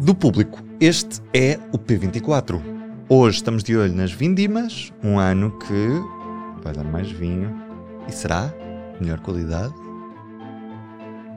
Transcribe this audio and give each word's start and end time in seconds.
Do 0.00 0.14
público, 0.14 0.60
este 0.78 1.20
é 1.34 1.58
o 1.72 1.78
P24. 1.78 2.62
Hoje 3.08 3.38
estamos 3.38 3.64
de 3.64 3.76
olho 3.76 3.92
nas 3.92 4.12
vindimas, 4.12 4.92
um 5.02 5.18
ano 5.18 5.50
que 5.58 6.00
vai 6.62 6.72
dar 6.72 6.84
mais 6.84 7.10
vinho 7.10 7.52
e 8.06 8.12
será 8.12 8.54
melhor 9.00 9.18
qualidade. 9.18 9.74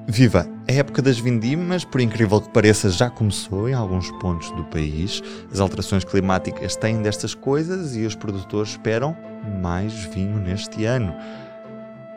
Viva! 0.07 0.47
A 0.69 0.73
época 0.73 1.01
das 1.01 1.17
vindimas, 1.17 1.83
por 1.83 1.99
incrível 2.01 2.39
que 2.39 2.49
pareça, 2.49 2.91
já 2.91 3.09
começou 3.09 3.67
em 3.67 3.73
alguns 3.73 4.11
pontos 4.19 4.51
do 4.51 4.63
país. 4.65 5.23
As 5.51 5.59
alterações 5.59 6.03
climáticas 6.03 6.75
têm 6.75 7.01
destas 7.01 7.33
coisas 7.33 7.95
e 7.95 8.05
os 8.05 8.15
produtores 8.15 8.73
esperam 8.73 9.17
mais 9.59 9.91
vinho 10.13 10.37
neste 10.37 10.85
ano. 10.85 11.15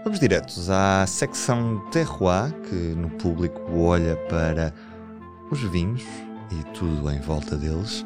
Vamos 0.05 0.20
diretos 0.20 0.69
à 0.69 1.06
secção 1.06 1.83
Terroir, 1.91 2.52
que 2.69 2.74
no 2.74 3.09
público 3.09 3.62
olha 3.79 4.15
para 4.29 4.74
os 5.51 5.61
vinhos 5.62 6.05
e 6.61 6.65
tudo 6.73 7.11
em 7.11 7.21
volta 7.21 7.57
deles, 7.57 8.05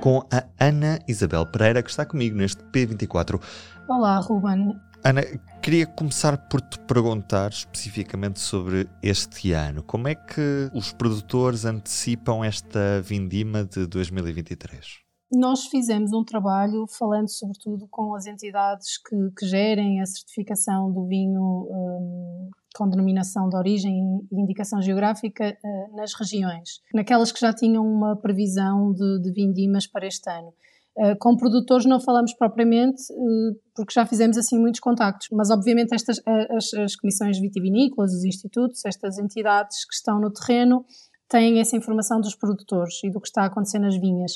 com 0.00 0.20
a 0.32 0.44
Ana 0.58 0.98
Isabel 1.06 1.44
Pereira, 1.44 1.82
que 1.82 1.90
está 1.90 2.06
comigo 2.06 2.36
neste 2.36 2.62
P24. 2.64 3.40
Olá, 3.88 4.18
Ruben. 4.18 4.74
Ana, 5.04 5.22
queria 5.62 5.86
começar 5.86 6.36
por 6.48 6.60
te 6.60 6.78
perguntar 6.80 7.50
especificamente 7.50 8.40
sobre 8.40 8.88
este 9.02 9.52
ano. 9.52 9.82
Como 9.82 10.08
é 10.08 10.14
que 10.14 10.70
os 10.74 10.92
produtores 10.92 11.64
antecipam 11.64 12.44
esta 12.44 13.00
vindima 13.02 13.64
de 13.64 13.86
2023? 13.86 15.00
Nós 15.32 15.66
fizemos 15.66 16.12
um 16.12 16.24
trabalho 16.24 16.86
falando 16.98 17.28
sobretudo 17.28 17.86
com 17.88 18.14
as 18.14 18.26
entidades 18.26 18.98
que, 18.98 19.16
que 19.38 19.46
gerem 19.46 20.00
a 20.00 20.06
certificação 20.06 20.92
do 20.92 21.06
vinho 21.06 21.40
um, 21.40 22.50
com 22.74 22.88
denominação 22.88 23.48
de 23.48 23.56
origem 23.56 23.94
e 24.30 24.40
indicação 24.40 24.82
geográfica 24.82 25.56
uh, 25.64 25.89
nas 26.00 26.14
regiões, 26.14 26.80
naquelas 26.94 27.30
que 27.30 27.38
já 27.38 27.52
tinham 27.52 27.84
uma 27.84 28.16
previsão 28.16 28.92
de, 28.92 29.20
de 29.20 29.32
vindimas 29.32 29.86
para 29.86 30.06
este 30.06 30.28
ano. 30.30 30.52
Uh, 30.98 31.16
com 31.20 31.36
produtores 31.36 31.86
não 31.86 32.00
falamos 32.00 32.34
propriamente, 32.34 33.00
uh, 33.12 33.54
porque 33.76 33.92
já 33.92 34.04
fizemos 34.04 34.36
assim 34.36 34.58
muitos 34.58 34.80
contactos, 34.80 35.28
mas 35.30 35.50
obviamente 35.50 35.94
estas, 35.94 36.20
as, 36.26 36.74
as 36.74 36.96
comissões 36.96 37.38
vitivinícolas, 37.38 38.12
os 38.12 38.24
institutos, 38.24 38.84
estas 38.84 39.18
entidades 39.18 39.84
que 39.84 39.94
estão 39.94 40.18
no 40.18 40.32
terreno 40.32 40.84
têm 41.28 41.60
essa 41.60 41.76
informação 41.76 42.20
dos 42.20 42.34
produtores 42.34 42.94
e 43.04 43.10
do 43.10 43.20
que 43.20 43.28
está 43.28 43.42
a 43.42 43.46
acontecer 43.46 43.78
nas 43.78 43.96
vinhas. 43.96 44.32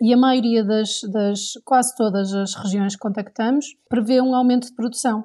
E 0.00 0.14
a 0.14 0.16
maioria 0.16 0.64
das, 0.64 1.00
das, 1.12 1.52
quase 1.62 1.94
todas 1.94 2.32
as 2.32 2.54
regiões 2.54 2.94
que 2.94 3.00
contactamos 3.00 3.66
prevê 3.90 4.22
um 4.22 4.34
aumento 4.34 4.68
de 4.68 4.74
produção. 4.74 5.24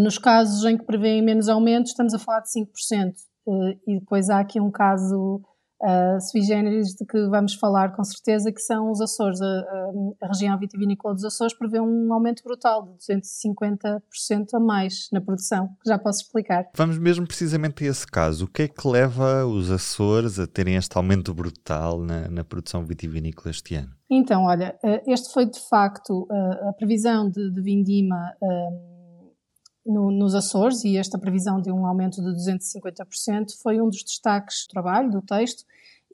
Nos 0.00 0.18
casos 0.18 0.64
em 0.64 0.76
que 0.76 0.84
prevêem 0.84 1.22
menos 1.22 1.48
aumento, 1.48 1.86
estamos 1.86 2.12
a 2.12 2.18
falar 2.18 2.40
de 2.40 2.48
5%. 2.48 3.12
Eh, 3.46 3.78
e 3.86 3.98
depois 3.98 4.28
há 4.30 4.40
aqui 4.40 4.60
um 4.60 4.70
caso 4.70 5.40
uh, 5.82 6.20
sui 6.20 6.42
generis 6.42 6.94
de 6.94 7.04
que 7.04 7.26
vamos 7.28 7.54
falar 7.54 7.94
com 7.94 8.04
certeza, 8.04 8.52
que 8.52 8.60
são 8.60 8.90
os 8.90 9.00
Açores. 9.00 9.40
A, 9.40 9.46
a, 9.46 9.92
a 10.22 10.28
região 10.28 10.58
vitivinícola 10.58 11.14
dos 11.14 11.24
Açores 11.24 11.56
prevê 11.56 11.80
um 11.80 12.12
aumento 12.12 12.42
brutal 12.44 12.82
de 12.84 12.92
250% 12.92 14.00
a 14.54 14.60
mais 14.60 15.08
na 15.12 15.20
produção, 15.20 15.68
que 15.82 15.88
já 15.88 15.98
posso 15.98 16.22
explicar. 16.22 16.68
Vamos 16.76 16.98
mesmo 16.98 17.26
precisamente 17.26 17.84
a 17.84 17.88
esse 17.88 18.06
caso. 18.06 18.44
O 18.44 18.48
que 18.48 18.62
é 18.62 18.68
que 18.68 18.86
leva 18.86 19.44
os 19.44 19.70
Açores 19.70 20.38
a 20.38 20.46
terem 20.46 20.76
este 20.76 20.96
aumento 20.96 21.34
brutal 21.34 22.00
na, 22.00 22.28
na 22.28 22.44
produção 22.44 22.84
vitivinícola 22.84 23.50
este 23.50 23.74
ano? 23.74 23.90
Então, 24.10 24.44
olha, 24.44 24.78
eh, 24.84 25.02
este 25.06 25.32
foi 25.32 25.46
de 25.46 25.58
facto 25.68 26.28
a 26.68 26.72
previsão 26.74 27.30
de, 27.30 27.50
de 27.50 27.62
vindima 27.62 28.34
no, 29.84 30.10
nos 30.10 30.34
Açores 30.34 30.84
e 30.84 30.96
esta 30.96 31.18
previsão 31.18 31.60
de 31.60 31.70
um 31.70 31.86
aumento 31.86 32.22
de 32.22 32.28
250% 32.28 33.60
foi 33.60 33.80
um 33.80 33.88
dos 33.88 34.02
destaques 34.02 34.66
do 34.66 34.70
trabalho, 34.70 35.10
do 35.10 35.22
texto, 35.22 35.64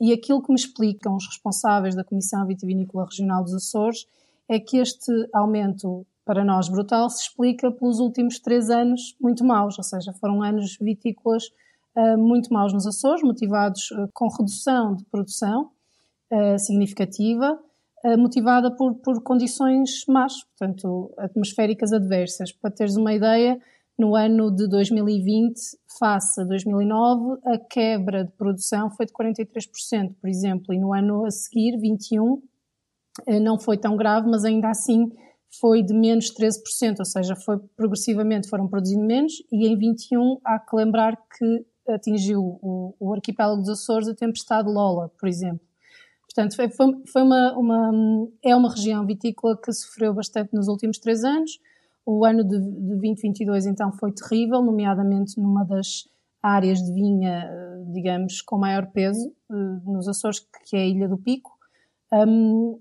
e 0.01 0.13
aquilo 0.13 0.43
que 0.43 0.51
me 0.51 0.59
explicam 0.59 1.17
os 1.17 1.27
responsáveis 1.27 1.95
da 1.95 2.05
Comissão 2.05 2.47
Vitivinícola 2.47 3.05
Regional 3.05 3.43
dos 3.43 3.55
Açores 3.55 4.07
é 4.49 4.59
que 4.59 4.79
este 4.79 5.13
aumento, 5.33 6.07
para 6.25 6.45
nós 6.45 6.69
brutal, 6.69 7.11
se 7.11 7.23
explica 7.23 7.71
pelos 7.71 7.99
últimos 7.99 8.39
três 8.39 8.71
anos 8.71 9.17
muito 9.21 9.45
maus, 9.45 9.77
ou 9.77 9.85
seja, 9.85 10.13
foram 10.15 10.43
anos 10.43 10.79
vitícolas 10.81 11.45
uh, 11.97 12.17
muito 12.17 12.53
maus 12.53 12.73
nos 12.73 12.87
Açores, 12.87 13.23
motivados 13.23 13.91
uh, 13.91 14.09
com 14.15 14.29
redução 14.29 14.95
de 14.95 15.05
produção 15.05 15.71
uh, 16.31 16.59
significativa, 16.59 17.59
motivada 18.17 18.75
por, 18.75 18.95
por 18.97 19.23
condições 19.23 20.05
más, 20.09 20.33
portanto, 20.45 21.13
atmosféricas 21.19 21.93
adversas. 21.93 22.53
Para 22.53 22.71
teres 22.71 22.97
uma 22.97 23.13
ideia, 23.13 23.59
no 23.99 24.15
ano 24.15 24.55
de 24.55 24.69
2020, 24.69 25.59
face 25.99 26.41
a 26.41 26.45
2009, 26.45 27.41
a 27.45 27.59
quebra 27.59 28.25
de 28.25 28.31
produção 28.33 28.91
foi 28.91 29.07
de 29.07 29.13
43%, 29.13 30.15
por 30.21 30.29
exemplo, 30.31 30.73
e 30.73 30.79
no 30.79 30.95
ano 30.95 31.27
a 31.27 31.31
seguir, 31.31 31.77
21, 31.77 32.41
eh, 33.27 33.41
não 33.41 33.59
foi 33.59 33.77
tão 33.77 33.97
grave, 33.97 34.29
mas 34.31 34.45
ainda 34.45 34.69
assim 34.69 35.11
foi 35.61 35.83
de 35.83 35.93
menos 35.93 36.33
13%, 36.33 37.01
ou 37.01 37.05
seja, 37.05 37.35
foi 37.35 37.59
progressivamente 37.77 38.49
foram 38.49 38.69
produzindo 38.69 39.05
menos, 39.05 39.33
e 39.51 39.67
em 39.67 39.77
21 39.77 40.39
há 40.45 40.61
que 40.61 40.77
lembrar 40.77 41.17
que 41.17 41.67
atingiu 41.93 42.41
o, 42.63 42.95
o 43.01 43.15
arquipélago 43.15 43.63
dos 43.63 43.71
Açores 43.71 44.07
a 44.09 44.15
tempestade 44.15 44.69
Lola, 44.71 45.11
por 45.19 45.29
exemplo. 45.29 45.67
Portanto, 46.39 46.55
foi, 46.55 46.69
foi 47.05 47.23
uma, 47.23 47.59
uma, 47.59 48.29
é 48.45 48.55
uma 48.55 48.71
região 48.71 49.05
vitícola 49.05 49.61
que 49.61 49.73
sofreu 49.73 50.15
bastante 50.15 50.55
nos 50.55 50.69
últimos 50.69 50.97
três 51.01 51.25
anos, 51.25 51.59
o 52.07 52.25
ano 52.25 52.45
de, 52.45 52.57
de 52.61 52.97
2022 52.97 53.67
então 53.67 53.91
foi 53.91 54.13
terrível, 54.13 54.63
nomeadamente 54.63 55.37
numa 55.37 55.65
das 55.65 56.09
áreas 56.41 56.79
de 56.79 56.93
vinha, 56.93 57.43
eh, 57.43 57.85
digamos, 57.93 58.41
com 58.41 58.57
maior 58.57 58.87
peso 58.93 59.35
eh, 59.51 59.81
nos 59.85 60.07
Açores, 60.07 60.39
que 60.65 60.77
é 60.77 60.83
a 60.83 60.87
Ilha 60.87 61.09
do 61.09 61.19
Pico. 61.19 61.51
Um, 62.13 62.79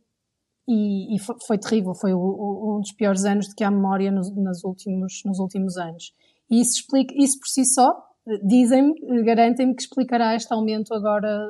e, 0.68 1.16
e 1.16 1.20
foi, 1.20 1.36
foi, 1.48 1.58
terrível, 1.58 1.96
foi 1.96 2.14
o, 2.14 2.20
o, 2.20 2.78
um 2.78 2.82
dos 2.82 2.92
piores 2.92 3.26
anos 3.26 3.48
de 3.48 3.56
que 3.56 3.64
há 3.64 3.72
memória 3.72 4.12
nos, 4.12 4.30
nos, 4.36 4.64
últimos, 4.64 5.24
nos 5.26 5.40
últimos 5.40 5.78
anos. 5.78 6.14
E 6.48 6.62
isso, 6.62 6.76
explica, 6.82 7.12
isso 7.18 7.40
por 7.40 7.48
si 7.48 7.66
só, 7.66 7.90
eh, 8.28 8.38
dizem-me, 8.44 9.24
garantem-me 9.24 9.74
que 9.74 9.82
explicará 9.82 10.36
este 10.36 10.54
aumento 10.54 10.94
agora 10.94 11.50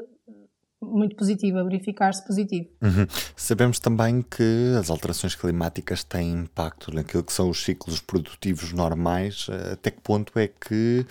muito 0.87 1.15
positiva, 1.15 1.63
verificar-se 1.63 2.25
positivo. 2.25 2.69
Uhum. 2.81 3.05
Sabemos 3.35 3.79
também 3.79 4.21
que 4.21 4.75
as 4.79 4.89
alterações 4.89 5.35
climáticas 5.35 6.03
têm 6.03 6.31
impacto 6.31 6.93
naquilo 6.93 7.23
que 7.23 7.33
são 7.33 7.49
os 7.49 7.63
ciclos 7.63 8.01
produtivos 8.01 8.73
normais. 8.73 9.47
Até 9.71 9.91
que 9.91 10.01
ponto 10.01 10.37
é 10.39 10.47
que 10.47 11.05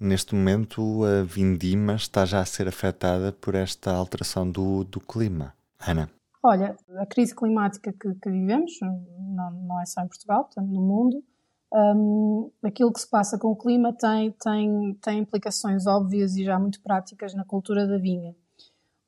neste 0.00 0.34
momento 0.34 1.04
a 1.04 1.24
vindima 1.24 1.94
está 1.94 2.24
já 2.24 2.40
a 2.40 2.44
ser 2.44 2.68
afetada 2.68 3.32
por 3.32 3.54
esta 3.54 3.92
alteração 3.92 4.50
do, 4.50 4.84
do 4.84 5.00
clima? 5.00 5.54
Ana? 5.86 6.10
Olha, 6.42 6.76
a 6.98 7.06
crise 7.06 7.34
climática 7.34 7.92
que, 7.92 8.14
que 8.14 8.30
vivemos, 8.30 8.72
não, 8.80 9.50
não, 9.50 9.80
é 9.80 9.86
só 9.86 10.02
em 10.02 10.08
Portugal, 10.08 10.44
portanto 10.44 10.68
no 10.68 10.80
mundo, 10.80 11.22
um, 11.72 12.50
aquilo 12.62 12.92
que 12.92 13.00
se 13.00 13.10
passa 13.10 13.38
com 13.38 13.48
o 13.48 13.56
clima 13.56 13.92
tem, 13.92 14.32
tem, 14.32 14.94
tem 15.02 15.18
implicações 15.18 15.86
óbvias 15.86 16.36
e 16.36 16.44
já 16.44 16.58
muito 16.58 16.80
práticas 16.80 17.34
na 17.34 17.44
cultura 17.44 17.86
da 17.86 17.98
vinha. 17.98 18.34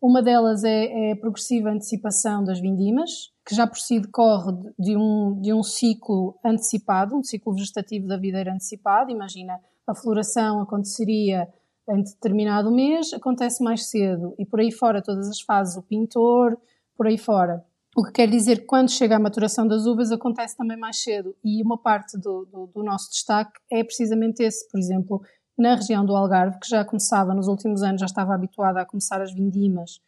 Uma 0.03 0.23
delas 0.23 0.65
é, 0.65 0.87
é, 0.87 1.13
a 1.13 1.17
progressiva 1.17 1.71
antecipação 1.71 2.43
das 2.43 2.59
vindimas, 2.59 3.11
que 3.47 3.55
já 3.55 3.67
por 3.67 3.79
si 3.79 4.01
decorre 4.01 4.53
de 4.79 4.97
um, 4.97 5.39
de 5.41 5.53
um 5.53 5.63
ciclo 5.63 6.39
antecipado, 6.43 7.15
um 7.15 7.23
ciclo 7.23 7.53
vegetativo 7.53 8.09
da 8.09 8.17
videira 8.17 8.51
antecipado. 8.51 9.11
Imagina, 9.11 9.61
a 9.87 9.95
floração 9.95 10.63
aconteceria 10.63 11.47
em 11.91 12.03
determinado 12.03 12.71
mês, 12.71 13.13
acontece 13.13 13.63
mais 13.63 13.91
cedo, 13.91 14.35
e 14.39 14.47
por 14.47 14.61
aí 14.61 14.73
fora 14.73 15.03
todas 15.03 15.29
as 15.29 15.41
fases, 15.41 15.77
o 15.77 15.83
pintor, 15.83 16.57
por 16.97 17.07
aí 17.07 17.19
fora. 17.19 17.63
O 17.97 18.05
que 18.05 18.13
quer 18.13 18.29
dizer 18.29 18.61
que 18.61 18.67
quando 18.67 18.89
chega 18.89 19.17
a 19.17 19.21
maturação 19.21 19.67
das 19.67 19.85
uvas 19.85 20.13
acontece 20.13 20.57
também 20.57 20.79
mais 20.79 21.03
cedo. 21.03 21.35
E 21.45 21.61
uma 21.61 21.77
parte 21.77 22.17
do, 22.17 22.47
do, 22.47 22.67
do 22.69 22.85
nosso 22.85 23.11
destaque 23.11 23.59
é 23.71 23.83
precisamente 23.83 24.43
esse. 24.45 24.69
Por 24.71 24.79
exemplo, 24.79 25.21
na 25.61 25.75
região 25.75 26.05
do 26.05 26.17
Algarve, 26.17 26.59
que 26.59 26.69
já 26.69 26.85
começava 26.85 27.35
nos 27.35 27.47
últimos 27.47 27.83
anos, 27.83 28.01
já 28.01 28.07
estava 28.07 28.35
habituada 28.35 28.81
a 28.81 28.87
começar 28.87 29.21
as 29.21 29.33
vindimas 29.33 30.01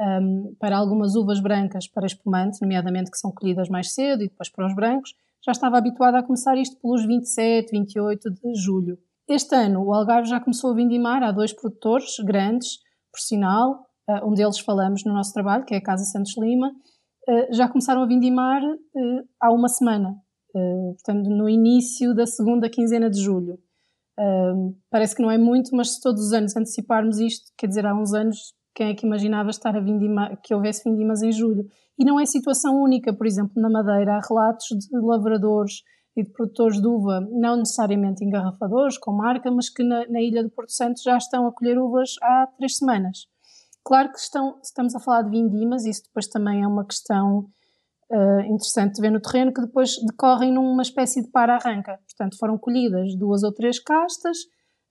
um, 0.00 0.54
para 0.58 0.76
algumas 0.76 1.14
uvas 1.14 1.40
brancas 1.40 1.86
para 1.86 2.06
espumante, 2.06 2.60
nomeadamente 2.60 3.10
que 3.10 3.18
são 3.18 3.32
colhidas 3.32 3.68
mais 3.68 3.92
cedo 3.94 4.22
e 4.22 4.28
depois 4.28 4.50
para 4.50 4.66
os 4.66 4.74
brancos, 4.74 5.14
já 5.44 5.52
estava 5.52 5.78
habituada 5.78 6.18
a 6.18 6.22
começar 6.22 6.56
isto 6.56 6.76
pelos 6.80 7.06
27, 7.06 7.70
28 7.70 8.30
de 8.30 8.54
julho. 8.54 8.98
Este 9.28 9.54
ano 9.54 9.84
o 9.84 9.94
Algarve 9.94 10.28
já 10.28 10.40
começou 10.40 10.72
a 10.72 10.74
vindimar, 10.74 11.22
há 11.22 11.30
dois 11.30 11.52
produtores 11.52 12.16
grandes, 12.24 12.78
por 13.12 13.20
sinal, 13.20 13.86
uh, 14.08 14.28
um 14.28 14.34
deles 14.34 14.58
falamos 14.58 15.04
no 15.04 15.14
nosso 15.14 15.32
trabalho, 15.32 15.64
que 15.64 15.74
é 15.74 15.78
a 15.78 15.82
Casa 15.82 16.04
Santos 16.04 16.36
Lima, 16.36 16.68
uh, 16.68 17.54
já 17.54 17.68
começaram 17.68 18.02
a 18.02 18.06
vindimar 18.06 18.62
uh, 18.62 19.28
há 19.40 19.52
uma 19.52 19.68
semana, 19.68 20.16
portanto 20.52 21.28
no 21.28 21.50
início 21.50 22.14
da 22.14 22.24
segunda 22.26 22.70
quinzena 22.70 23.10
de 23.10 23.20
julho 23.20 23.58
parece 24.90 25.14
que 25.14 25.22
não 25.22 25.30
é 25.30 25.38
muito, 25.38 25.74
mas 25.74 25.94
se 25.94 26.00
todos 26.00 26.26
os 26.26 26.32
anos 26.32 26.56
anteciparmos 26.56 27.18
isto, 27.18 27.52
quer 27.56 27.66
dizer, 27.66 27.86
há 27.86 27.94
uns 27.94 28.12
anos, 28.14 28.54
quem 28.74 28.88
é 28.88 28.94
que 28.94 29.06
imaginava 29.06 29.50
estar 29.50 29.76
a 29.76 29.80
vindima, 29.80 30.36
que 30.42 30.54
houvesse 30.54 30.88
vindimas 30.88 31.22
em 31.22 31.32
julho? 31.32 31.66
E 31.98 32.04
não 32.04 32.20
é 32.20 32.26
situação 32.26 32.80
única, 32.82 33.12
por 33.12 33.26
exemplo, 33.26 33.60
na 33.60 33.70
Madeira 33.70 34.16
há 34.16 34.20
relatos 34.20 34.66
de 34.68 34.98
lavradores 35.00 35.82
e 36.16 36.22
de 36.22 36.30
produtores 36.30 36.80
de 36.80 36.86
uva, 36.86 37.20
não 37.30 37.56
necessariamente 37.56 38.24
engarrafadores, 38.24 38.98
com 38.98 39.12
marca, 39.12 39.50
mas 39.50 39.68
que 39.68 39.82
na, 39.82 40.06
na 40.08 40.20
ilha 40.20 40.42
do 40.42 40.50
Porto 40.50 40.72
Santo 40.72 41.02
já 41.02 41.16
estão 41.16 41.46
a 41.46 41.52
colher 41.52 41.78
uvas 41.78 42.14
há 42.22 42.48
três 42.56 42.78
semanas. 42.78 43.26
Claro 43.84 44.10
que 44.10 44.18
estão, 44.18 44.58
estamos 44.62 44.94
a 44.94 45.00
falar 45.00 45.22
de 45.22 45.30
vindimas, 45.30 45.84
isso 45.84 46.04
depois 46.04 46.26
também 46.26 46.62
é 46.62 46.66
uma 46.66 46.86
questão 46.86 47.48
uh, 48.10 48.40
interessante 48.40 48.94
de 48.94 49.00
ver 49.00 49.10
no 49.10 49.20
terreno, 49.20 49.52
que 49.52 49.60
depois 49.60 49.96
decorrem 50.06 50.52
numa 50.52 50.82
espécie 50.82 51.22
de 51.22 51.30
para-arranca. 51.30 51.98
Portanto, 52.06 52.36
foram 52.38 52.58
colhidas 52.58 53.14
duas 53.16 53.42
ou 53.42 53.52
três 53.52 53.78
castas 53.78 54.38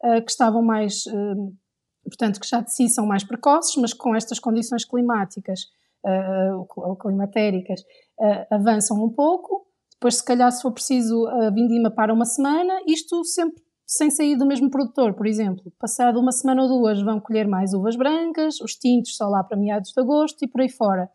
uh, 0.04 0.24
que 0.24 0.32
estavam 0.32 0.62
mais, 0.62 1.06
uh, 1.08 1.54
portanto, 2.06 2.40
que 2.40 2.48
já 2.48 2.62
de 2.62 2.74
si 2.74 2.90
são 2.90 3.06
mais 3.06 3.24
precoces, 3.24 3.76
mas 3.78 3.94
com 3.94 4.16
estas 4.16 4.40
condições 4.40 4.86
climáticas 4.86 5.62
ou 6.78 6.96
climatéricas 6.98 7.82
avançam 8.52 9.04
um 9.04 9.10
pouco. 9.10 9.66
Depois, 9.94 10.18
se 10.18 10.24
calhar, 10.24 10.52
se 10.52 10.62
for 10.62 10.72
preciso, 10.72 11.26
a 11.26 11.50
vindima 11.50 11.90
para 11.90 12.14
uma 12.14 12.26
semana, 12.26 12.80
isto 12.86 13.24
sempre 13.24 13.66
sem 13.88 14.12
sair 14.12 14.36
do 14.36 14.46
mesmo 14.46 14.70
produtor, 14.70 15.16
por 15.16 15.26
exemplo. 15.26 15.72
Passado 15.80 16.20
uma 16.20 16.32
semana 16.32 16.64
ou 16.64 16.68
duas 16.68 17.02
vão 17.02 17.20
colher 17.20 17.48
mais 17.48 17.74
uvas 17.74 17.96
brancas, 17.96 18.60
os 18.62 18.74
tintos 18.76 19.16
só 19.16 19.28
lá 19.28 19.44
para 19.44 19.58
meados 19.58 19.92
de 19.92 20.00
agosto 20.00 20.44
e 20.44 20.48
por 20.48 20.62
aí 20.62 20.70
fora. 20.70 21.10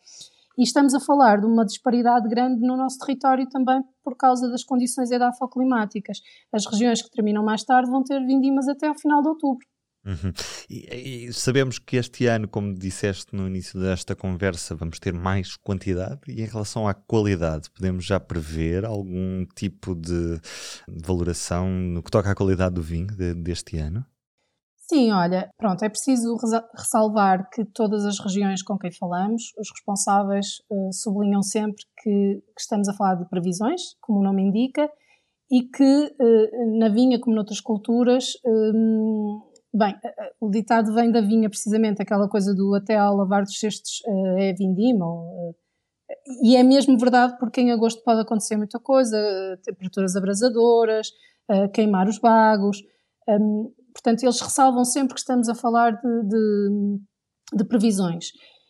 E 0.60 0.62
estamos 0.62 0.92
a 0.92 1.00
falar 1.00 1.40
de 1.40 1.46
uma 1.46 1.64
disparidade 1.64 2.28
grande 2.28 2.60
no 2.60 2.76
nosso 2.76 2.98
território 2.98 3.48
também 3.48 3.80
por 4.04 4.14
causa 4.14 4.46
das 4.50 4.62
condições 4.62 5.10
edafoclimáticas. 5.10 6.18
As 6.52 6.66
regiões 6.66 7.00
que 7.00 7.08
terminam 7.10 7.42
mais 7.42 7.64
tarde 7.64 7.90
vão 7.90 8.04
ter 8.04 8.20
vindimas 8.26 8.68
até 8.68 8.86
ao 8.86 8.94
final 8.94 9.22
de 9.22 9.28
outubro. 9.28 9.66
Uhum. 10.04 10.30
E, 10.68 11.28
e, 11.28 11.32
sabemos 11.32 11.78
que 11.78 11.96
este 11.96 12.26
ano, 12.26 12.46
como 12.46 12.74
disseste 12.74 13.34
no 13.34 13.46
início 13.46 13.80
desta 13.80 14.14
conversa, 14.14 14.74
vamos 14.74 14.98
ter 14.98 15.14
mais 15.14 15.56
quantidade 15.56 16.20
e 16.28 16.42
em 16.42 16.46
relação 16.46 16.86
à 16.86 16.92
qualidade, 16.92 17.70
podemos 17.70 18.04
já 18.04 18.20
prever 18.20 18.84
algum 18.84 19.46
tipo 19.56 19.94
de 19.94 20.38
valoração 20.86 21.70
no 21.70 22.02
que 22.02 22.10
toca 22.10 22.30
à 22.30 22.34
qualidade 22.34 22.74
do 22.74 22.82
vinho 22.82 23.06
de, 23.06 23.32
deste 23.32 23.78
ano? 23.78 24.04
Sim, 24.90 25.12
olha, 25.12 25.48
pronto, 25.56 25.84
é 25.84 25.88
preciso 25.88 26.36
ressalvar 26.76 27.48
que 27.50 27.64
todas 27.64 28.04
as 28.04 28.18
regiões 28.18 28.60
com 28.60 28.76
quem 28.76 28.90
falamos, 28.90 29.52
os 29.56 29.70
responsáveis 29.70 30.46
uh, 30.68 30.92
sublinham 30.92 31.44
sempre 31.44 31.84
que, 32.02 32.42
que, 32.42 32.60
estamos 32.60 32.88
a 32.88 32.94
falar 32.94 33.14
de 33.14 33.28
previsões, 33.28 33.80
como 34.00 34.18
o 34.18 34.22
nome 34.24 34.42
indica, 34.42 34.90
e 35.48 35.62
que 35.62 35.84
uh, 35.84 36.78
na 36.80 36.88
vinha, 36.88 37.20
como 37.20 37.36
noutras 37.36 37.60
culturas, 37.60 38.32
um, 38.44 39.40
bem, 39.72 39.94
uh, 39.94 40.46
o 40.46 40.50
ditado 40.50 40.92
vem 40.92 41.12
da 41.12 41.20
vinha 41.20 41.48
precisamente, 41.48 42.02
aquela 42.02 42.28
coisa 42.28 42.52
do 42.52 42.74
até 42.74 42.96
ao 42.96 43.14
lavar 43.14 43.44
dos 43.44 43.60
cestos 43.60 44.02
é 44.38 44.52
vindima, 44.54 45.06
ou, 45.06 45.54
e 46.42 46.56
é 46.56 46.64
mesmo 46.64 46.98
verdade 46.98 47.38
porque 47.38 47.60
em 47.60 47.70
agosto 47.70 48.02
pode 48.02 48.22
acontecer 48.22 48.56
muita 48.56 48.80
coisa, 48.80 49.16
temperaturas 49.62 50.16
abrasadoras, 50.16 51.12
queimar 51.72 52.08
os 52.08 52.18
bagos, 52.18 52.82
um, 53.28 53.72
Portanto, 53.92 54.22
eles 54.22 54.40
ressalvam 54.40 54.84
sempre 54.84 55.14
que 55.14 55.20
estamos 55.20 55.48
a 55.48 55.54
falar 55.54 55.92
de, 55.92 56.28
de, 56.28 56.98
de 57.56 57.64
previsões. 57.64 58.26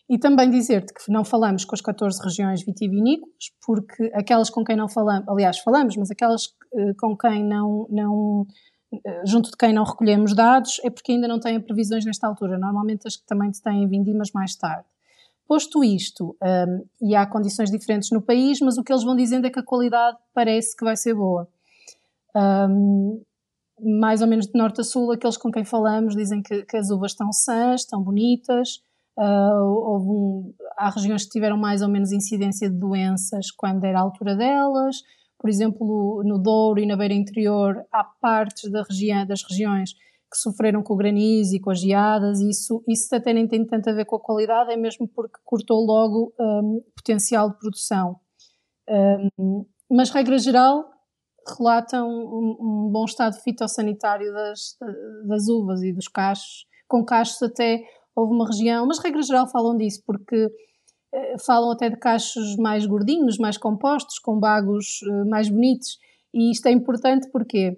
E 0.09 0.19
também 0.19 0.51
dizer-te 0.51 0.93
que 0.93 1.13
não 1.13 1.25
falamos 1.25 1.65
com 1.65 1.75
as 1.75 1.81
14 1.81 2.21
regiões 2.21 2.65
vitivinícolas, 2.65 3.53
porque 3.65 4.11
aquelas 4.13 4.51
com 4.51 4.65
quem 4.65 4.77
não 4.77 4.89
falamos, 4.89 5.29
aliás, 5.29 5.59
falamos, 5.61 5.97
mas 5.97 6.11
aquelas 6.11 6.49
eh, 6.75 6.95
com 6.99 7.17
quem 7.17 7.47
não, 7.47 7.87
não 7.89 8.45
eh, 8.93 9.23
junto 9.25 9.51
de 9.51 9.57
quem 9.57 9.73
não 9.73 9.85
recolhemos 9.85 10.35
dados, 10.35 10.81
é 10.85 10.91
porque 10.91 11.13
ainda 11.13 11.29
não 11.29 11.39
têm 11.39 11.61
previsões 11.61 12.05
nesta 12.05 12.27
altura. 12.27 12.59
Normalmente 12.59 13.07
as 13.07 13.17
que 13.17 13.25
também 13.25 13.51
têm 13.63 13.89
vindimas 13.89 14.31
mais 14.35 14.57
tarde. 14.57 14.85
Posto 15.47 15.83
isto, 15.83 16.37
um, 16.43 17.09
e 17.09 17.15
há 17.17 17.27
condições 17.27 17.71
diferentes 17.73 18.11
no 18.13 18.23
país, 18.23 18.61
mas 18.61 18.79
o 18.79 18.85
que 18.85 18.93
eles 18.93 19.03
vão 19.03 19.17
dizendo 19.17 19.47
é 19.47 19.51
que 19.51 19.59
a 19.59 19.65
qualidade 19.65 20.17
parece 20.33 20.77
que 20.77 20.85
vai 20.85 20.97
ser 20.97 21.15
boa. 21.15 21.49
Um, 22.37 23.21
mais 23.83 24.23
ou 24.23 24.29
menos 24.29 24.47
de 24.47 24.59
norte 24.59 24.81
a 24.81 24.85
sul, 24.85 25.13
aqueles 25.13 25.37
com 25.37 25.51
quem 25.51 25.65
falamos 25.65 26.15
dizem 26.15 26.43
que, 26.43 26.65
que 26.65 26.77
as 26.77 26.91
uvas 26.91 27.13
estão 27.13 27.33
sãs, 27.33 27.83
estão 27.83 28.03
bonitas. 28.03 28.83
Uh, 29.19 29.97
um, 29.97 30.55
há 30.77 30.91
regiões 30.91 31.25
que 31.25 31.31
tiveram 31.31 31.57
mais 31.57 31.83
ou 31.83 31.89
menos 31.89 32.13
incidência 32.13 32.71
de 32.71 32.77
doenças 32.77 33.51
quando 33.51 33.85
era 33.85 33.99
a 33.99 34.03
altura 34.03 34.35
delas. 34.35 34.97
Por 35.39 35.49
exemplo, 35.49 36.23
no 36.25 36.39
Douro 36.39 36.81
e 36.81 36.87
na 36.87 36.97
Beira 36.97 37.15
Interior, 37.15 37.85
há 37.93 38.05
partes 38.05 38.71
da 38.71 38.83
das 39.27 39.43
regiões 39.43 39.95
que 40.31 40.39
sofreram 40.39 40.83
com 40.83 40.95
o 40.95 40.97
granizo 40.97 41.57
e 41.57 41.61
com 41.61 41.71
as 41.71 41.81
geadas. 41.81 42.41
E 42.41 42.51
isso, 42.51 42.85
isso 42.87 43.15
até 43.15 43.33
nem 43.33 43.49
tem 43.49 43.67
tanto 43.67 43.91
a 43.91 43.93
ver 43.93 44.05
com 44.05 44.17
a 44.17 44.21
qualidade, 44.21 44.73
é 44.73 44.77
mesmo 44.77 45.09
porque 45.09 45.39
cortou 45.45 45.85
logo 45.85 46.33
um, 46.39 46.83
potencial 46.95 47.51
de 47.51 47.59
produção. 47.59 48.17
Um, 48.89 49.65
mas, 49.91 50.11
regra 50.11 50.39
geral, 50.39 50.85
relatam 51.59 52.09
um, 52.09 52.57
um, 52.61 52.91
bom 52.93 53.05
estado 53.05 53.41
fitossanitário 53.41 54.33
das, 54.33 54.77
das 55.27 55.49
uvas 55.49 55.83
e 55.83 55.93
dos 55.93 56.09
cachos. 56.09 56.67
Com 56.89 57.05
cachos 57.05 57.43
até 57.43 57.81
houve 58.15 58.35
uma 58.35 58.47
região, 58.47 58.87
mas 58.87 58.99
regra 58.99 59.23
geral 59.23 59.49
falam 59.49 59.77
disso, 59.77 60.03
porque 60.07 60.49
eh, 61.13 61.37
falam 61.45 61.71
até 61.71 61.89
de 61.89 61.97
cachos 61.97 62.57
mais 62.57 62.87
gordinhos, 62.87 63.39
mais 63.39 63.57
compostos, 63.57 64.19
com 64.19 64.39
bagos 64.39 65.01
eh, 65.03 65.25
mais 65.29 65.49
bonitos. 65.49 65.99
E 66.35 66.51
isto 66.51 66.67
é 66.67 66.73
importante 66.73 67.29
porque 67.33 67.77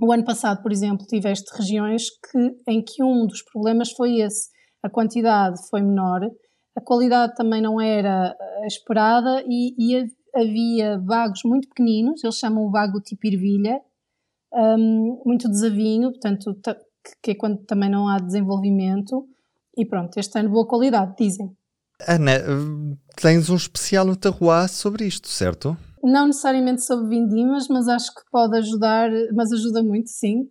o 0.00 0.12
ano 0.12 0.24
passado, 0.24 0.62
por 0.62 0.72
exemplo, 0.72 1.06
tiveste 1.06 1.50
regiões 1.56 2.10
que, 2.10 2.56
em 2.68 2.82
que 2.82 3.02
um 3.02 3.26
dos 3.26 3.42
problemas 3.42 3.90
foi 3.92 4.20
esse. 4.20 4.48
A 4.82 4.88
quantidade 4.90 5.58
foi 5.68 5.82
menor, 5.82 6.20
a 6.76 6.80
qualidade 6.80 7.34
também 7.34 7.60
não 7.60 7.80
era 7.80 8.36
eh, 8.40 8.66
esperada 8.66 9.42
e, 9.46 9.74
e 9.78 10.06
havia 10.38 10.98
bagos 10.98 11.40
muito 11.44 11.68
pequeninos, 11.68 12.22
eles 12.22 12.36
chamam 12.36 12.64
o 12.64 12.70
bago 12.70 13.00
tipo 13.00 13.26
ervilha, 13.26 13.80
um, 14.52 15.22
muito 15.24 15.48
desavinho, 15.48 16.10
portanto, 16.10 16.56
que 17.22 17.32
é 17.32 17.34
quando 17.34 17.58
também 17.64 17.90
não 17.90 18.08
há 18.08 18.18
desenvolvimento. 18.18 19.26
E 19.76 19.84
pronto, 19.84 20.16
este 20.18 20.38
ano 20.38 20.50
boa 20.50 20.66
qualidade, 20.66 21.14
dizem. 21.18 21.54
Ana, 22.06 22.32
tens 23.16 23.50
um 23.50 23.56
especial 23.56 24.04
no 24.06 24.16
Terroir 24.16 24.68
sobre 24.68 25.04
isto, 25.04 25.28
certo? 25.28 25.76
Não 26.02 26.28
necessariamente 26.28 26.84
sobre 26.84 27.08
vindimas, 27.08 27.66
mas 27.68 27.88
acho 27.88 28.14
que 28.14 28.20
pode 28.30 28.56
ajudar, 28.56 29.10
mas 29.34 29.52
ajuda 29.52 29.82
muito, 29.82 30.08
sim. 30.08 30.48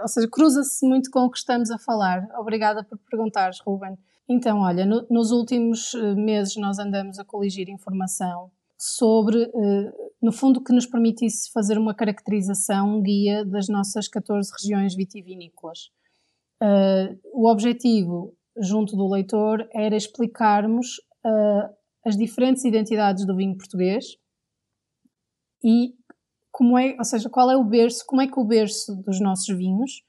Ou 0.00 0.08
seja, 0.08 0.28
cruza-se 0.28 0.86
muito 0.86 1.10
com 1.10 1.20
o 1.20 1.30
que 1.30 1.38
estamos 1.38 1.70
a 1.70 1.78
falar. 1.78 2.26
Obrigada 2.38 2.82
por 2.82 2.98
perguntares, 3.10 3.58
Ruben. 3.60 3.98
Então, 4.28 4.60
olha, 4.60 4.86
no, 4.86 5.06
nos 5.10 5.30
últimos 5.30 5.94
eh, 5.94 6.14
meses 6.14 6.56
nós 6.56 6.78
andamos 6.78 7.18
a 7.18 7.24
coligir 7.24 7.68
informação 7.68 8.50
sobre, 8.84 9.44
eh, 9.44 9.92
no 10.20 10.32
fundo, 10.32 10.60
que 10.60 10.72
nos 10.72 10.86
permitisse 10.86 11.52
fazer 11.52 11.78
uma 11.78 11.94
caracterização, 11.94 12.96
um 12.96 13.00
guia 13.00 13.44
das 13.44 13.68
nossas 13.68 14.08
14 14.08 14.50
regiões 14.60 14.96
vitivinícolas. 14.96 15.90
Eh, 16.60 17.16
o 17.32 17.48
objetivo, 17.48 18.34
junto 18.58 18.96
do 18.96 19.08
leitor, 19.08 19.68
era 19.72 19.94
explicarmos 19.96 21.00
eh, 21.24 21.70
as 22.04 22.16
diferentes 22.16 22.64
identidades 22.64 23.24
do 23.24 23.36
vinho 23.36 23.56
português 23.56 24.16
e 25.64 25.94
como 26.50 26.76
é, 26.76 26.96
ou 26.98 27.04
seja, 27.04 27.30
qual 27.30 27.52
é 27.52 27.56
o 27.56 27.64
berço, 27.64 28.04
como 28.04 28.20
é 28.20 28.26
que 28.26 28.38
o 28.40 28.44
berço 28.44 28.96
dos 29.06 29.20
nossos 29.20 29.56
vinhos, 29.56 30.02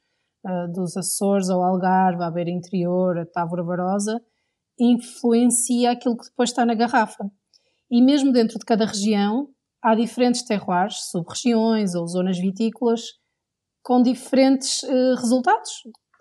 dos 0.74 0.94
Açores 0.94 1.48
ao 1.48 1.62
Algarve, 1.62 2.22
à 2.22 2.30
Beira 2.30 2.50
Interior, 2.50 3.16
a 3.16 3.24
Távora 3.24 3.64
Barosa, 3.64 4.20
influencia 4.78 5.92
aquilo 5.92 6.18
que 6.18 6.26
depois 6.26 6.50
está 6.50 6.66
na 6.66 6.74
garrafa. 6.74 7.30
E 7.90 8.02
mesmo 8.02 8.32
dentro 8.32 8.58
de 8.58 8.64
cada 8.64 8.84
região, 8.84 9.48
há 9.82 9.94
diferentes 9.94 10.42
terroirs, 10.42 11.10
sub-regiões 11.10 11.94
ou 11.94 12.06
zonas 12.06 12.38
vitícolas 12.38 13.02
com 13.82 14.02
diferentes 14.02 14.82
uh, 14.82 15.14
resultados 15.16 15.70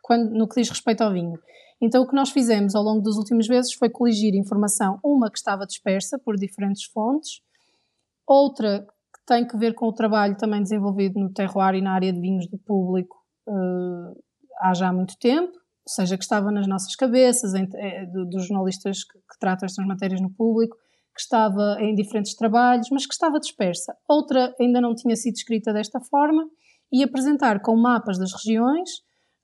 quando, 0.02 0.32
no 0.32 0.48
que 0.48 0.60
diz 0.60 0.70
respeito 0.70 1.02
ao 1.02 1.14
vinho. 1.14 1.40
Então, 1.82 2.04
o 2.04 2.08
que 2.08 2.16
nós 2.16 2.30
fizemos 2.30 2.76
ao 2.76 2.84
longo 2.84 3.02
dos 3.02 3.18
últimos 3.18 3.48
meses 3.48 3.74
foi 3.74 3.90
coligir 3.90 4.36
informação, 4.36 5.00
uma 5.04 5.32
que 5.32 5.38
estava 5.38 5.66
dispersa 5.66 6.20
por 6.20 6.36
diferentes 6.36 6.86
fontes, 6.86 7.42
outra 8.28 8.82
que 8.82 9.26
tem 9.26 9.48
que 9.48 9.58
ver 9.58 9.74
com 9.74 9.88
o 9.88 9.94
trabalho 9.94 10.38
também 10.38 10.62
desenvolvido 10.62 11.20
no 11.20 11.32
terroir 11.32 11.76
e 11.76 11.82
na 11.82 11.94
área 11.94 12.12
de 12.12 12.20
vinhos 12.20 12.48
do 12.50 12.58
público 12.58 13.16
uh, 13.48 14.24
há 14.60 14.74
já 14.74 14.92
muito 14.92 15.18
tempo, 15.18 15.52
ou 15.52 15.94
seja, 15.94 16.18
que 16.18 16.24
estava 16.24 16.52
nas 16.52 16.68
nossas 16.68 16.96
cabeças, 16.96 17.54
em, 17.54 17.68
é, 17.76 18.06
dos 18.06 18.48
jornalistas 18.48 19.04
que, 19.04 19.18
que 19.20 19.40
tratam 19.40 19.66
estas 19.66 19.86
matérias 19.86 20.22
no 20.22 20.34
público, 20.34 20.78
que 21.14 21.22
estava 21.22 21.78
em 21.80 21.94
diferentes 21.94 22.36
trabalhos, 22.36 22.88
mas 22.92 23.06
que 23.06 23.14
estava 23.14 23.40
dispersa. 23.40 23.96
Outra 24.08 24.54
ainda 24.60 24.82
não 24.82 24.96
tinha 24.96 25.16
sido 25.16 25.36
escrita 25.36 25.72
desta 25.72 26.00
forma 26.00 26.46
e 26.92 27.04
apresentar 27.04 27.62
com 27.62 27.76
mapas 27.76 28.18
das 28.18 28.32
regiões, 28.34 28.90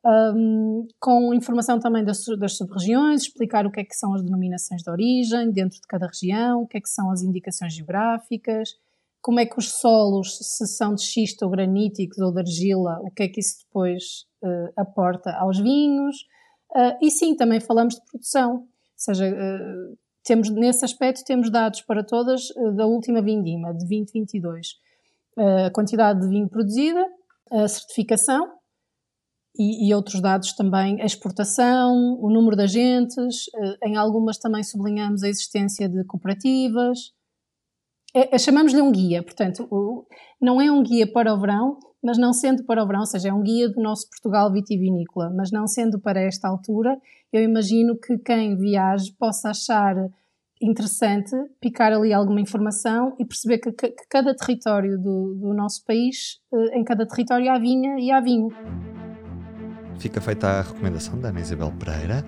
um, 0.06 0.88
com 1.00 1.34
informação 1.34 1.80
também 1.80 2.04
das, 2.04 2.24
das 2.40 2.58
sub-regiões, 2.58 3.24
explicar 3.24 3.66
o 3.66 3.72
que 3.72 3.82
é 3.82 3.84
que 3.84 3.96
são 3.96 4.14
as 4.14 4.24
denominações 4.24 4.82
de 4.82 4.90
origem 4.90 5.52
dentro 5.52 5.80
de 5.80 5.88
cada 5.88 6.08
região, 6.08 6.62
o 6.62 6.68
que 6.68 6.78
é 6.78 6.82
que 6.82 6.90
são 6.90 7.12
as 7.12 7.22
indicações 7.22 7.74
geográficas, 7.74 8.70
como 9.22 9.40
é 9.40 9.46
que 9.46 9.60
os 9.60 9.72
solos, 9.74 10.38
se 10.38 10.66
são 10.68 10.96
de 10.96 11.04
xisto 11.04 11.44
ou 11.44 11.52
graníticos 11.52 12.20
ou 12.20 12.32
de 12.32 12.40
argila, 12.40 13.00
o 13.02 13.12
que 13.12 13.24
é 13.24 13.28
que 13.28 13.40
isso 13.40 13.66
depois 13.66 14.26
uh, 14.42 14.72
aporta 14.78 15.32
aos 15.32 15.60
vinhos. 15.60 16.16
Uh, 16.72 16.98
e 17.02 17.12
sim, 17.12 17.36
também 17.36 17.60
falamos 17.60 17.96
de 17.96 18.02
produção, 18.10 18.54
ou 18.54 18.68
seja, 18.96 19.26
uh, 19.28 19.98
temos, 20.29 20.50
nesse 20.51 20.86
aspecto, 20.86 21.25
temos 21.25 21.50
dados 21.50 21.81
para 21.81 22.03
todas 22.03 22.51
eh, 22.55 22.71
da 22.74 22.86
última 22.86 23.19
vindima, 23.19 23.74
de 23.74 23.79
2022. 23.79 24.75
Eh, 25.38 25.65
a 25.65 25.71
quantidade 25.71 26.21
de 26.21 26.27
vinho 26.27 26.48
produzida, 26.48 27.03
a 27.51 27.67
certificação 27.67 28.48
e, 29.57 29.89
e, 29.89 29.93
outros 29.95 30.21
dados 30.21 30.53
também, 30.53 31.01
a 31.01 31.05
exportação, 31.05 32.15
o 32.21 32.29
número 32.29 32.55
de 32.55 32.62
agentes, 32.62 33.45
em 33.83 33.98
algumas 33.98 34.38
também 34.38 34.63
sublinhamos 34.63 35.24
a 35.24 35.27
existência 35.27 35.89
de 35.89 36.03
cooperativas. 36.03 37.12
É, 38.13 38.36
é, 38.36 38.38
Chamamos-lhe 38.38 38.81
um 38.81 38.91
guia, 38.91 39.24
portanto, 39.24 39.67
o, 39.71 40.05
não 40.39 40.62
é 40.62 40.71
um 40.71 40.83
guia 40.83 41.12
para 41.12 41.33
o 41.33 41.39
verão, 41.39 41.79
mas 42.03 42.19
não 42.19 42.31
sendo 42.33 42.63
para 42.63 42.83
o 42.83 42.86
verão, 42.86 43.01
ou 43.01 43.05
seja, 43.07 43.29
é 43.29 43.33
um 43.33 43.41
guia 43.41 43.67
do 43.67 43.81
nosso 43.81 44.07
Portugal 44.07 44.51
vitivinícola, 44.53 45.31
mas 45.36 45.51
não 45.51 45.65
sendo 45.65 46.00
para 46.00 46.21
esta 46.21 46.48
altura, 46.48 46.95
eu 47.33 47.41
imagino 47.41 47.98
que 47.98 48.17
quem 48.19 48.55
viaje 48.55 49.12
possa 49.17 49.50
achar 49.50 49.95
interessante 50.62 51.36
picar 51.62 51.94
ali 51.94 52.13
alguma 52.13 52.42
informação 52.42 53.16
e 53.20 53.25
perceber 53.25 53.60
que, 53.60 53.72
que, 53.72 53.94
cada 54.10 54.36
território 54.36 54.98
do, 54.98 55.36
do, 55.36 55.54
nosso 55.54 55.84
país, 55.86 56.39
eh, 56.54 56.80
em 56.80 56.84
cada 56.84 57.08
território 57.08 57.50
há 57.50 57.58
vinha 57.58 58.00
e 58.00 58.12
há 58.12 58.20
vinho. 58.20 58.50
Fica 59.98 60.22
feita 60.22 60.48
a 60.48 60.62
recomendação 60.62 61.20
da 61.20 61.30
Ana 61.30 61.39
Isabel 61.39 61.74
Pereira. 61.80 62.25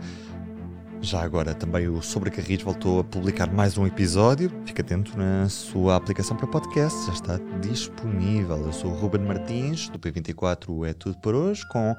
Já 1.01 1.23
agora 1.23 1.55
também 1.55 1.87
o 1.87 1.99
Sobre 2.01 2.29
Carris 2.29 2.61
voltou 2.61 2.99
a 2.99 3.03
publicar 3.03 3.51
mais 3.51 3.75
um 3.75 3.87
episódio. 3.87 4.51
Fique 4.65 4.81
atento 4.81 5.17
na 5.17 5.49
sua 5.49 5.95
aplicação 5.95 6.37
para 6.37 6.45
podcast, 6.45 7.07
já 7.07 7.13
está 7.13 7.39
disponível. 7.59 8.57
Eu 8.57 8.71
sou 8.71 8.91
o 8.91 8.95
Ruben 8.95 9.21
Martins, 9.21 9.89
do 9.89 9.97
P24 9.97 10.87
É 10.87 10.93
Tudo 10.93 11.17
por 11.17 11.33
Hoje, 11.33 11.67
com 11.69 11.95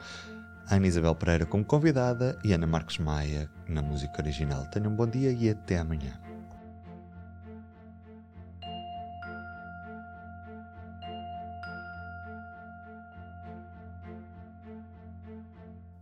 Ana 0.70 0.86
Isabel 0.86 1.14
Pereira 1.16 1.44
como 1.44 1.64
convidada 1.64 2.38
e 2.44 2.52
Ana 2.52 2.66
Marques 2.66 2.98
Maia 2.98 3.50
na 3.68 3.82
música 3.82 4.22
original. 4.22 4.66
Tenham 4.70 4.92
um 4.92 4.96
bom 4.96 5.06
dia 5.06 5.32
e 5.32 5.50
até 5.50 5.78
amanhã. 5.78 6.21